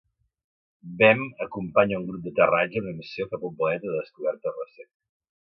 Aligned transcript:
Bem 1.01 1.19
acompanya 1.45 1.99
un 1.99 2.07
grup 2.07 2.23
d'aterratge 2.29 2.81
en 2.81 2.89
una 2.89 2.95
missió 3.03 3.29
cap 3.35 3.47
a 3.47 3.49
un 3.53 3.61
planeta 3.61 3.93
de 3.93 3.95
descoberta 4.01 4.57
recent. 4.59 4.91